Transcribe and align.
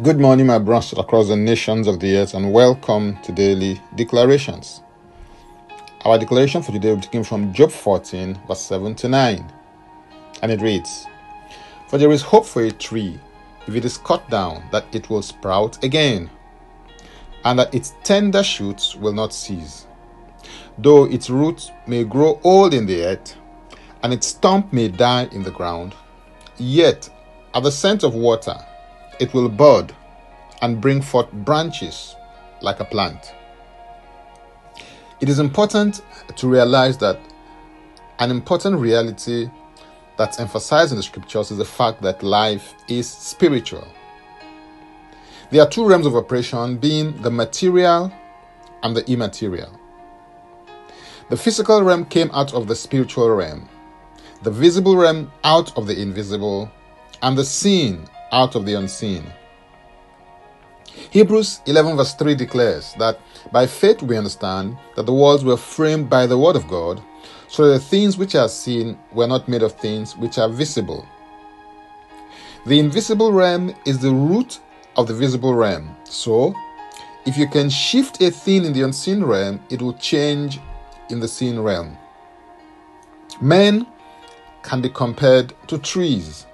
Good 0.00 0.18
morning, 0.18 0.46
my 0.46 0.58
brothers 0.58 0.94
across 0.94 1.28
the 1.28 1.36
nations 1.36 1.86
of 1.86 2.00
the 2.00 2.16
earth, 2.16 2.32
and 2.32 2.50
welcome 2.50 3.18
to 3.24 3.30
Daily 3.30 3.78
Declarations. 3.94 4.80
Our 6.06 6.18
declaration 6.18 6.62
for 6.62 6.72
today 6.72 6.96
taken 6.98 7.22
from 7.24 7.52
Job 7.52 7.70
14, 7.70 8.40
verse 8.48 8.62
7 8.62 8.94
to 8.94 9.08
9. 9.10 9.52
And 10.40 10.50
it 10.50 10.62
reads 10.62 11.06
For 11.88 11.98
there 11.98 12.10
is 12.10 12.22
hope 12.22 12.46
for 12.46 12.62
a 12.62 12.70
tree, 12.70 13.20
if 13.66 13.74
it 13.74 13.84
is 13.84 13.98
cut 13.98 14.26
down, 14.30 14.64
that 14.72 14.86
it 14.94 15.10
will 15.10 15.20
sprout 15.20 15.84
again, 15.84 16.30
and 17.44 17.58
that 17.58 17.74
its 17.74 17.92
tender 18.02 18.42
shoots 18.42 18.94
will 18.94 19.12
not 19.12 19.34
cease. 19.34 19.86
Though 20.78 21.04
its 21.04 21.28
roots 21.28 21.70
may 21.86 22.04
grow 22.04 22.40
old 22.44 22.72
in 22.72 22.86
the 22.86 23.04
earth, 23.04 23.36
and 24.02 24.14
its 24.14 24.28
stump 24.28 24.72
may 24.72 24.88
die 24.88 25.28
in 25.32 25.42
the 25.42 25.50
ground, 25.50 25.94
yet 26.56 27.10
at 27.52 27.62
the 27.62 27.70
scent 27.70 28.04
of 28.04 28.14
water, 28.14 28.56
it 29.18 29.32
will 29.34 29.48
bud 29.48 29.94
and 30.60 30.80
bring 30.80 31.02
forth 31.02 31.30
branches 31.32 32.16
like 32.60 32.80
a 32.80 32.84
plant. 32.84 33.34
It 35.20 35.28
is 35.28 35.38
important 35.38 36.02
to 36.36 36.48
realize 36.48 36.98
that 36.98 37.18
an 38.18 38.30
important 38.30 38.78
reality 38.78 39.48
that's 40.16 40.38
emphasized 40.38 40.92
in 40.92 40.96
the 40.96 41.02
scriptures 41.02 41.50
is 41.50 41.58
the 41.58 41.64
fact 41.64 42.02
that 42.02 42.22
life 42.22 42.74
is 42.88 43.08
spiritual. 43.08 43.86
There 45.50 45.62
are 45.62 45.68
two 45.68 45.86
realms 45.86 46.06
of 46.06 46.16
operation, 46.16 46.76
being 46.78 47.20
the 47.22 47.30
material 47.30 48.12
and 48.82 48.96
the 48.96 49.08
immaterial. 49.10 49.78
The 51.30 51.36
physical 51.36 51.82
realm 51.82 52.04
came 52.06 52.30
out 52.32 52.52
of 52.54 52.66
the 52.66 52.76
spiritual 52.76 53.30
realm, 53.30 53.68
the 54.42 54.50
visible 54.50 54.96
realm 54.96 55.30
out 55.44 55.76
of 55.76 55.86
the 55.86 56.00
invisible, 56.00 56.70
and 57.22 57.36
the 57.36 57.44
seen 57.44 58.08
out 58.32 58.54
of 58.54 58.66
the 58.66 58.74
unseen. 58.74 59.24
Hebrews 61.10 61.60
11, 61.66 61.96
verse 61.96 62.14
3 62.14 62.34
declares 62.34 62.94
that 62.98 63.20
by 63.50 63.66
faith 63.66 64.02
we 64.02 64.16
understand 64.16 64.76
that 64.96 65.06
the 65.06 65.14
worlds 65.14 65.44
were 65.44 65.56
framed 65.56 66.08
by 66.08 66.26
the 66.26 66.38
Word 66.38 66.56
of 66.56 66.68
God, 66.68 67.02
so 67.48 67.66
that 67.66 67.78
the 67.78 67.84
things 67.84 68.16
which 68.16 68.34
are 68.34 68.48
seen 68.48 68.98
were 69.12 69.26
not 69.26 69.48
made 69.48 69.62
of 69.62 69.72
things 69.72 70.16
which 70.16 70.38
are 70.38 70.48
visible. 70.48 71.06
The 72.64 72.78
invisible 72.78 73.32
realm 73.32 73.74
is 73.84 73.98
the 73.98 74.12
root 74.12 74.60
of 74.96 75.08
the 75.08 75.14
visible 75.14 75.54
realm. 75.54 75.94
So, 76.04 76.54
if 77.26 77.36
you 77.36 77.48
can 77.48 77.68
shift 77.70 78.22
a 78.22 78.30
thing 78.30 78.64
in 78.64 78.72
the 78.72 78.82
unseen 78.82 79.22
realm, 79.24 79.60
it 79.70 79.82
will 79.82 79.94
change 79.94 80.60
in 81.10 81.20
the 81.20 81.28
seen 81.28 81.58
realm. 81.58 81.96
Men 83.40 83.86
can 84.62 84.80
be 84.80 84.88
compared 84.88 85.54
to 85.68 85.78
trees. 85.78 86.46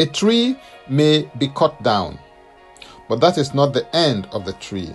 A 0.00 0.06
tree 0.06 0.56
may 0.88 1.30
be 1.36 1.48
cut 1.48 1.82
down, 1.82 2.18
but 3.06 3.20
that 3.20 3.36
is 3.36 3.52
not 3.52 3.74
the 3.74 3.84
end 3.94 4.26
of 4.32 4.46
the 4.46 4.54
tree. 4.54 4.90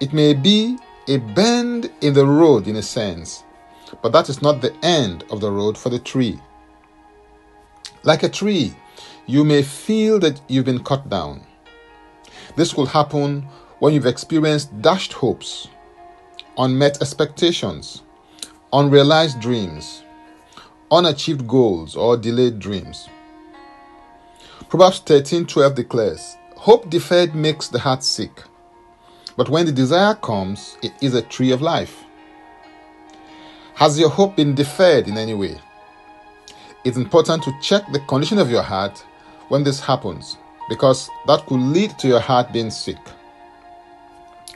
It 0.00 0.14
may 0.14 0.32
be 0.32 0.78
a 1.06 1.18
bend 1.18 1.92
in 2.00 2.14
the 2.14 2.24
road 2.24 2.66
in 2.66 2.76
a 2.76 2.82
sense, 2.82 3.44
but 4.00 4.12
that 4.12 4.30
is 4.30 4.40
not 4.40 4.62
the 4.62 4.74
end 4.82 5.26
of 5.30 5.42
the 5.42 5.52
road 5.52 5.76
for 5.76 5.90
the 5.90 5.98
tree. 5.98 6.40
Like 8.04 8.22
a 8.22 8.30
tree, 8.30 8.74
you 9.26 9.44
may 9.44 9.62
feel 9.62 10.18
that 10.20 10.40
you've 10.48 10.64
been 10.64 10.82
cut 10.82 11.10
down. 11.10 11.42
This 12.56 12.74
will 12.74 12.86
happen 12.86 13.46
when 13.80 13.92
you've 13.92 14.06
experienced 14.06 14.80
dashed 14.80 15.12
hopes, 15.12 15.68
unmet 16.56 17.02
expectations, 17.02 18.00
unrealized 18.72 19.40
dreams, 19.40 20.04
unachieved 20.90 21.46
goals, 21.46 21.96
or 21.96 22.16
delayed 22.16 22.60
dreams. 22.60 23.10
Proverbs 24.66 25.00
13:12 25.00 25.74
declares, 25.74 26.36
"Hope 26.56 26.90
deferred 26.90 27.34
makes 27.34 27.68
the 27.68 27.78
heart 27.78 28.02
sick, 28.04 28.42
but 29.34 29.48
when 29.48 29.64
the 29.64 29.72
desire 29.72 30.14
comes, 30.14 30.76
it 30.82 30.92
is 31.00 31.14
a 31.14 31.22
tree 31.22 31.52
of 31.52 31.62
life." 31.62 32.04
Has 33.74 33.98
your 33.98 34.10
hope 34.10 34.36
been 34.36 34.54
deferred 34.54 35.08
in 35.08 35.16
any 35.16 35.32
way? 35.32 35.58
It's 36.84 36.98
important 36.98 37.44
to 37.44 37.52
check 37.62 37.90
the 37.92 38.00
condition 38.00 38.38
of 38.38 38.50
your 38.50 38.62
heart 38.62 39.02
when 39.48 39.64
this 39.64 39.80
happens 39.80 40.36
because 40.68 41.08
that 41.26 41.46
could 41.46 41.60
lead 41.60 41.98
to 42.00 42.08
your 42.08 42.20
heart 42.20 42.52
being 42.52 42.70
sick. 42.70 42.98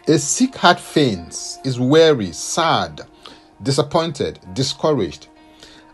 A 0.08 0.18
sick 0.18 0.56
heart 0.56 0.80
faints, 0.80 1.58
is 1.64 1.80
weary, 1.80 2.32
sad, 2.32 3.02
disappointed, 3.62 4.40
discouraged, 4.52 5.28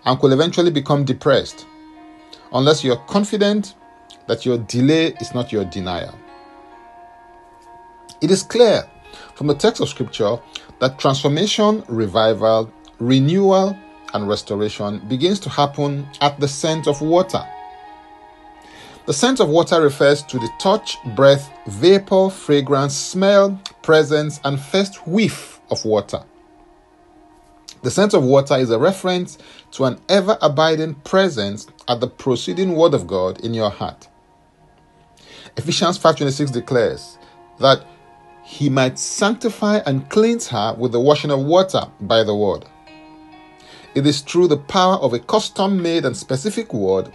and 0.05 0.19
could 0.19 0.33
eventually 0.33 0.71
become 0.71 1.05
depressed 1.05 1.67
unless 2.53 2.83
you're 2.83 3.05
confident 3.07 3.75
that 4.28 4.47
your 4.47 4.59
delay 4.59 5.15
is 5.21 5.34
not 5.34 5.50
your 5.53 5.65
denial. 5.65 6.15
It 8.21 8.31
is 8.31 8.43
clear 8.43 8.89
from 9.34 9.47
the 9.47 9.55
text 9.55 9.81
of 9.81 9.89
Scripture 9.89 10.39
that 10.81 10.99
transformation, 10.99 11.83
revival, 11.89 12.72
renewal, 12.99 13.77
and 14.15 14.28
restoration 14.28 15.00
begins 15.09 15.41
to 15.41 15.50
happen 15.50 16.06
at 16.21 16.38
the 16.41 16.49
scent 16.49 16.87
of 16.87 17.00
water. 17.00 17.44
The 19.06 19.15
scent 19.15 19.41
of 19.41 19.49
water 19.49 19.81
refers 19.81 20.22
to 20.25 20.38
the 20.38 20.50
touch, 20.59 20.99
breath, 21.17 21.50
vapor, 21.67 22.28
fragrance, 22.28 22.94
smell, 22.94 23.61
presence, 23.83 24.38
and 24.44 24.61
first 24.61 25.06
whiff 25.06 25.61
of 25.71 25.84
water. 25.84 26.22
The 27.83 27.91
scent 27.91 28.12
of 28.12 28.25
water 28.25 28.56
is 28.56 28.71
a 28.71 28.78
reference 28.78 29.38
to 29.72 29.84
an 29.84 30.00
ever 30.09 30.37
abiding 30.43 30.97
presence 30.97 31.69
at 31.87 32.00
the 32.00 32.09
proceeding 32.09 32.75
word 32.75 32.93
of 32.93 33.06
God 33.06 33.41
in 33.44 33.55
your 33.55 33.71
heart. 33.71 34.09
Ephesians 35.59 35.99
5:26 35.99 36.53
declares 36.53 37.19
that 37.59 37.85
he 38.45 38.71
might 38.71 38.97
sanctify 38.97 39.81
and 39.87 40.09
cleanse 40.09 40.47
her 40.47 40.75
with 40.79 40.93
the 40.93 41.01
washing 41.01 41.33
of 41.33 41.41
water 41.41 41.83
by 42.01 42.23
the 42.23 42.35
word. 42.35 42.65
It 43.97 44.07
is 44.07 44.21
through 44.21 44.47
the 44.47 44.57
power 44.57 44.95
of 44.95 45.13
a 45.13 45.19
custom 45.19 45.83
made 45.83 46.05
and 46.05 46.17
specific 46.17 46.73
word 46.73 47.13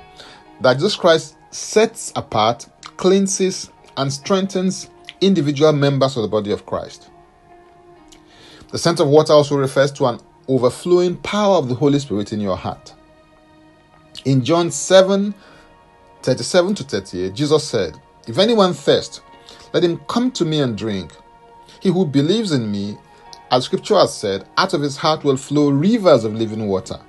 that 0.60 0.74
Jesus 0.74 0.98
Christ 0.98 1.38
sets 1.52 2.12
apart, 2.18 2.68
cleanses, 2.98 3.72
and 3.96 4.12
strengthens 4.12 4.90
individual 5.22 5.72
members 5.72 6.18
of 6.18 6.24
the 6.24 6.28
body 6.28 6.52
of 6.52 6.66
Christ. 6.66 7.10
The 8.72 8.78
scent 8.78 9.00
of 9.00 9.08
water 9.08 9.32
also 9.32 9.56
refers 9.56 9.92
to 9.94 10.06
an 10.08 10.20
overflowing 10.50 11.16
power 11.18 11.56
of 11.56 11.70
the 11.70 11.76
Holy 11.76 12.00
Spirit 12.00 12.34
in 12.34 12.42
your 12.42 12.58
heart. 12.58 12.94
In 14.26 14.44
John 14.44 14.70
7 14.70 15.34
37 16.24 16.76
to 16.76 16.84
38, 16.84 17.34
Jesus 17.34 17.64
said, 17.64 18.00
if 18.28 18.38
anyone 18.38 18.74
thirst, 18.74 19.22
let 19.74 19.84
him 19.84 20.00
come 20.08 20.32
to 20.32 20.46
me 20.46 20.62
and 20.62 20.78
drink. 20.78 21.12
He 21.80 21.90
who 21.90 22.06
believes 22.06 22.52
in 22.52 22.72
me, 22.72 22.98
as 23.52 23.66
scripture 23.66 23.96
has 23.96 24.16
said, 24.16 24.48
out 24.58 24.74
of 24.74 24.82
his 24.82 24.98
heart 24.98 25.24
will 25.24 25.38
flow 25.38 25.70
rivers 25.70 26.24
of 26.24 26.34
living 26.34 26.68
water. 26.68 27.00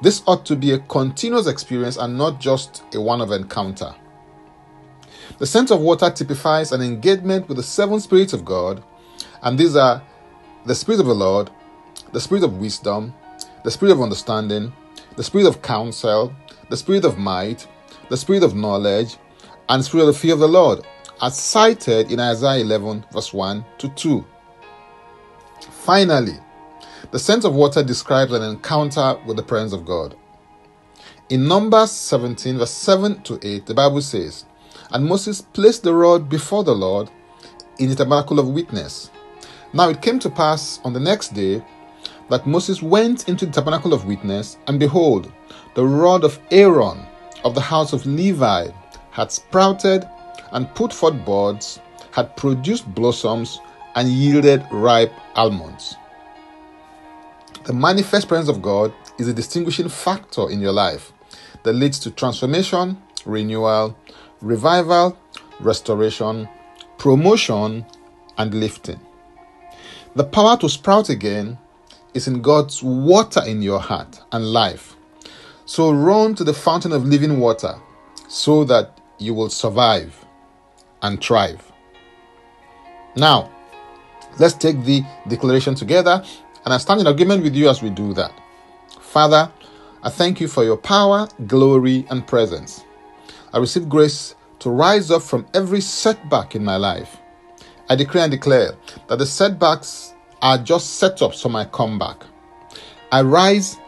This 0.00 0.22
ought 0.26 0.46
to 0.46 0.56
be 0.56 0.72
a 0.72 0.78
continuous 0.78 1.46
experience 1.46 1.96
and 1.96 2.16
not 2.16 2.40
just 2.40 2.84
a 2.94 3.00
one 3.00 3.20
of 3.20 3.32
encounter. 3.32 3.94
The 5.38 5.46
scent 5.46 5.70
of 5.70 5.80
water 5.80 6.10
typifies 6.10 6.72
an 6.72 6.80
engagement 6.80 7.48
with 7.48 7.56
the 7.56 7.62
seven 7.62 8.00
spirits 8.00 8.32
of 8.32 8.44
God, 8.44 8.82
and 9.42 9.58
these 9.58 9.76
are 9.76 10.02
the 10.64 10.74
Spirit 10.74 11.00
of 11.00 11.06
the 11.06 11.14
Lord, 11.14 11.50
the 12.12 12.20
Spirit 12.20 12.44
of 12.44 12.58
wisdom, 12.58 13.12
the 13.64 13.70
Spirit 13.70 13.92
of 13.92 14.00
understanding, 14.00 14.72
the 15.16 15.24
Spirit 15.24 15.46
of 15.46 15.62
counsel, 15.62 16.32
the 16.70 16.76
Spirit 16.76 17.04
of 17.04 17.18
might, 17.18 17.66
the 18.08 18.16
Spirit 18.16 18.42
of 18.42 18.54
knowledge, 18.54 19.16
and 19.68 19.84
spirit 19.84 20.04
of 20.04 20.14
the 20.14 20.18
fear 20.18 20.34
of 20.34 20.40
the 20.40 20.48
Lord, 20.48 20.86
as 21.20 21.38
cited 21.38 22.10
in 22.12 22.20
Isaiah 22.20 22.62
11, 22.62 23.06
verse 23.12 23.32
1 23.32 23.64
to 23.78 23.88
2. 23.88 24.24
Finally, 25.70 26.38
the 27.10 27.18
sense 27.18 27.44
of 27.44 27.54
water 27.54 27.82
describes 27.82 28.32
an 28.32 28.42
encounter 28.42 29.18
with 29.26 29.36
the 29.36 29.42
presence 29.42 29.72
of 29.72 29.84
God. 29.84 30.16
In 31.28 31.46
Numbers 31.46 31.90
17, 31.90 32.58
verse 32.58 32.70
7 32.70 33.22
to 33.22 33.38
8, 33.42 33.66
the 33.66 33.74
Bible 33.74 34.00
says, 34.00 34.44
And 34.92 35.06
Moses 35.06 35.40
placed 35.40 35.82
the 35.82 35.94
rod 35.94 36.28
before 36.28 36.64
the 36.64 36.74
Lord 36.74 37.10
in 37.78 37.88
the 37.88 37.94
tabernacle 37.94 38.38
of 38.38 38.48
witness. 38.48 39.10
Now 39.72 39.88
it 39.90 40.02
came 40.02 40.18
to 40.20 40.30
pass 40.30 40.80
on 40.84 40.92
the 40.92 41.00
next 41.00 41.34
day 41.34 41.62
that 42.30 42.46
Moses 42.46 42.82
went 42.82 43.28
into 43.28 43.46
the 43.46 43.52
tabernacle 43.52 43.92
of 43.92 44.06
witness, 44.06 44.58
and 44.66 44.78
behold, 44.78 45.32
the 45.74 45.84
rod 45.84 46.24
of 46.24 46.38
Aaron 46.50 47.06
of 47.44 47.54
the 47.54 47.60
house 47.60 47.92
of 47.92 48.04
Levi 48.06 48.70
had 49.18 49.32
sprouted 49.32 50.08
and 50.52 50.72
put 50.76 50.92
forth 50.92 51.24
buds, 51.24 51.80
had 52.12 52.36
produced 52.36 52.86
blossoms, 52.94 53.60
and 53.96 54.08
yielded 54.08 54.64
ripe 54.70 55.12
almonds. 55.34 55.96
The 57.64 57.72
manifest 57.72 58.28
presence 58.28 58.48
of 58.48 58.62
God 58.62 58.94
is 59.18 59.26
a 59.26 59.34
distinguishing 59.34 59.88
factor 59.88 60.48
in 60.48 60.60
your 60.60 60.70
life 60.70 61.12
that 61.64 61.72
leads 61.72 61.98
to 62.00 62.12
transformation, 62.12 63.02
renewal, 63.26 63.98
revival, 64.40 65.18
restoration, 65.58 66.48
promotion, 66.96 67.84
and 68.38 68.54
lifting. 68.54 69.00
The 70.14 70.22
power 70.22 70.56
to 70.58 70.68
sprout 70.68 71.08
again 71.08 71.58
is 72.14 72.28
in 72.28 72.40
God's 72.40 72.84
water 72.84 73.42
in 73.44 73.62
your 73.62 73.80
heart 73.80 74.20
and 74.30 74.52
life. 74.52 74.94
So 75.64 75.90
run 75.90 76.36
to 76.36 76.44
the 76.44 76.54
fountain 76.54 76.92
of 76.92 77.04
living 77.04 77.40
water 77.40 77.74
so 78.28 78.62
that 78.62 78.97
you 79.18 79.34
will 79.34 79.50
survive 79.50 80.24
and 81.02 81.22
thrive. 81.22 81.70
Now, 83.16 83.50
let's 84.38 84.54
take 84.54 84.84
the 84.84 85.02
declaration 85.28 85.74
together, 85.74 86.22
and 86.64 86.74
I 86.74 86.78
stand 86.78 87.00
in 87.00 87.06
agreement 87.06 87.42
with 87.42 87.54
you 87.54 87.68
as 87.68 87.82
we 87.82 87.90
do 87.90 88.14
that. 88.14 88.32
Father, 89.00 89.50
I 90.02 90.10
thank 90.10 90.40
you 90.40 90.48
for 90.48 90.64
your 90.64 90.76
power, 90.76 91.28
glory, 91.46 92.06
and 92.10 92.26
presence. 92.26 92.84
I 93.52 93.58
receive 93.58 93.88
grace 93.88 94.34
to 94.60 94.70
rise 94.70 95.10
up 95.10 95.22
from 95.22 95.46
every 95.54 95.80
setback 95.80 96.54
in 96.54 96.64
my 96.64 96.76
life. 96.76 97.16
I 97.88 97.96
decree 97.96 98.20
and 98.20 98.30
declare 98.30 98.72
that 99.08 99.18
the 99.18 99.26
setbacks 99.26 100.14
are 100.42 100.58
just 100.58 101.00
setups 101.02 101.42
for 101.42 101.48
my 101.48 101.64
comeback. 101.64 102.22
I 103.10 103.22
rise 103.22 103.78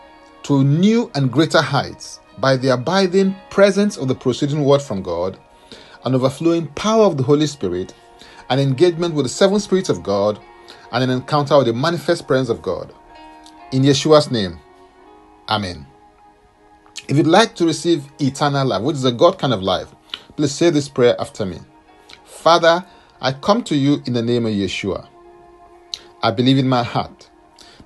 to 0.44 0.65
new 0.65 1.11
and 1.15 1.31
greater 1.31 1.61
heights 1.61 2.21
by 2.40 2.56
the 2.56 2.72
abiding 2.72 3.37
presence 3.50 3.96
of 3.96 4.08
the 4.08 4.14
proceeding 4.14 4.64
word 4.64 4.82
from 4.82 5.02
God, 5.02 5.38
an 6.04 6.14
overflowing 6.14 6.69
power 6.69 7.04
of 7.04 7.16
the 7.16 7.22
Holy 7.22 7.46
Spirit, 7.46 7.94
an 8.48 8.58
engagement 8.58 9.14
with 9.14 9.26
the 9.26 9.31
seven 9.31 9.60
spirits 9.60 9.88
of 9.88 10.02
God, 10.02 10.40
and 10.92 11.04
an 11.04 11.10
encounter 11.10 11.56
with 11.58 11.66
the 11.66 11.72
manifest 11.72 12.26
presence 12.26 12.48
of 12.48 12.62
God. 12.62 12.92
In 13.72 13.82
Yeshua's 13.82 14.31
name, 14.31 14.58
Amen. 15.48 15.87
If 17.08 17.16
you'd 17.16 17.26
like 17.26 17.56
to 17.56 17.66
receive 17.66 18.04
eternal 18.20 18.66
life, 18.66 18.82
which 18.82 18.96
is 18.96 19.04
a 19.04 19.12
God 19.12 19.38
kind 19.38 19.52
of 19.52 19.62
life, 19.62 19.88
please 20.37 20.52
say 20.52 20.70
this 20.70 20.88
prayer 20.88 21.16
after 21.20 21.44
me. 21.44 21.58
Father, 22.25 22.84
I 23.20 23.32
come 23.32 23.62
to 23.64 23.76
you 23.76 24.02
in 24.06 24.12
the 24.12 24.22
name 24.22 24.46
of 24.46 24.52
Yeshua. 24.52 25.08
I 26.22 26.31
believe 26.31 26.58
in 26.58 26.69
my 26.69 26.84
heart 26.84 27.28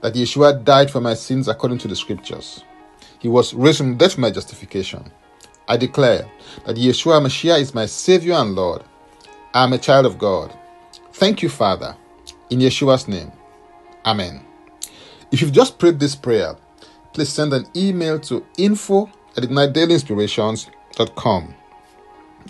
that 0.03 0.15
Yeshua 0.15 0.63
died 0.65 0.91
for 0.91 1.01
my 1.01 1.15
sins 1.15 1.49
according 1.49 1.79
to 1.79 1.89
the 1.89 1.97
scriptures. 1.97 2.63
He 3.25 3.31
was 3.31 3.51
from 3.53 3.97
death 3.97 4.19
my 4.19 4.31
justification. 4.31 5.11
I 5.67 5.79
declare 5.79 6.31
that 6.67 6.77
Yeshua 6.77 7.23
Mashiach 7.23 7.59
is 7.59 7.75
my 7.75 7.87
Savior 7.87 8.35
and 8.35 8.55
Lord. 8.55 8.85
I 9.55 9.65
am 9.65 9.73
a 9.73 9.79
child 9.79 10.05
of 10.05 10.19
God. 10.19 10.55
Thank 11.15 11.43
you, 11.43 11.49
Father. 11.49 11.97
In 12.51 12.59
Yeshua's 12.59 13.09
name. 13.09 13.33
Amen. 14.05 14.45
If 15.33 15.41
you've 15.41 15.53
just 15.53 15.79
prayed 15.79 15.99
this 15.99 16.15
prayer, 16.15 16.55
please 17.15 17.31
send 17.31 17.55
an 17.55 17.65
email 17.75 18.21
to 18.21 18.45
info 18.59 19.09
at 19.39 19.45
ignitedailyinspirations.com. 19.45 21.55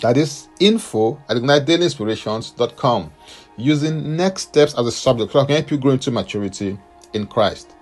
That 0.00 0.17
is 0.17 0.49
info 0.59 1.23
at 1.29 1.37
ignitedailyinspirations.com 1.37 3.12
using 3.56 4.17
next 4.17 4.43
steps 4.43 4.75
as 4.76 4.88
a 4.88 4.93
subject 4.93 5.31
so 5.31 5.38
I 5.38 5.44
can 5.44 5.55
help 5.55 5.71
you 5.71 5.79
grow 5.79 5.93
into 5.93 6.11
maturity 6.11 6.76
in 7.12 7.29
Christ. 7.29 7.76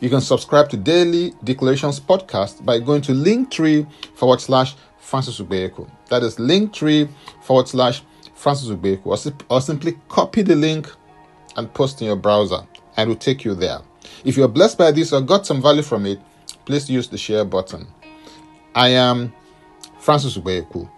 You 0.00 0.08
can 0.08 0.20
subscribe 0.20 0.68
to 0.68 0.76
Daily 0.76 1.34
Declarations 1.42 1.98
Podcast 1.98 2.64
by 2.64 2.78
going 2.78 3.02
to 3.02 3.12
linktree 3.12 3.84
forward 4.14 4.40
slash 4.40 4.76
Francis 4.98 5.40
Ubeku. 5.40 5.90
That 6.08 6.22
is 6.22 6.36
linktree 6.36 7.08
forward 7.42 7.66
slash 7.66 8.02
Francis 8.34 8.68
Ubeku. 8.68 9.06
Or, 9.06 9.32
or 9.50 9.60
simply 9.60 9.98
copy 10.08 10.42
the 10.42 10.54
link 10.54 10.88
and 11.56 11.72
post 11.74 12.00
in 12.00 12.06
your 12.06 12.16
browser 12.16 12.60
and 12.96 13.08
it 13.08 13.12
will 13.12 13.18
take 13.18 13.44
you 13.44 13.56
there. 13.56 13.80
If 14.24 14.36
you're 14.36 14.46
blessed 14.46 14.78
by 14.78 14.92
this 14.92 15.12
or 15.12 15.20
got 15.20 15.46
some 15.46 15.60
value 15.60 15.82
from 15.82 16.06
it, 16.06 16.20
please 16.64 16.88
use 16.88 17.08
the 17.08 17.18
share 17.18 17.44
button. 17.44 17.84
I 18.76 18.90
am 18.90 19.32
Francis 19.98 20.38
Ubeku. 20.38 20.88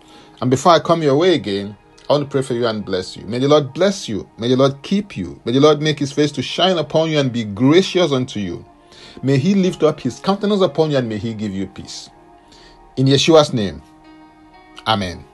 And 0.42 0.50
before 0.50 0.72
I 0.72 0.78
come 0.78 1.00
your 1.00 1.16
way 1.16 1.34
again, 1.34 1.74
I 2.10 2.12
want 2.12 2.24
to 2.24 2.30
pray 2.30 2.42
for 2.42 2.52
you 2.52 2.66
and 2.66 2.84
bless 2.84 3.16
you. 3.16 3.24
May 3.24 3.38
the 3.38 3.48
Lord 3.48 3.72
bless 3.72 4.10
you. 4.10 4.28
May 4.36 4.48
the 4.48 4.56
Lord 4.56 4.82
keep 4.82 5.16
you. 5.16 5.40
May 5.46 5.52
the 5.52 5.60
Lord 5.60 5.80
make 5.80 5.98
his 5.98 6.12
face 6.12 6.32
to 6.32 6.42
shine 6.42 6.76
upon 6.76 7.10
you 7.10 7.18
and 7.18 7.32
be 7.32 7.44
gracious 7.44 8.12
unto 8.12 8.40
you. 8.40 8.62
May 9.22 9.38
he 9.38 9.54
lift 9.54 9.82
up 9.82 10.00
his 10.00 10.20
countenance 10.20 10.62
upon 10.62 10.90
you 10.90 10.98
and 10.98 11.08
may 11.08 11.18
he 11.18 11.34
give 11.34 11.52
you 11.52 11.66
peace. 11.66 12.10
In 12.96 13.06
Yeshua's 13.06 13.52
name, 13.52 13.82
Amen. 14.86 15.24